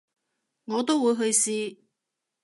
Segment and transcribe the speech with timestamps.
[0.65, 1.77] 我都會去試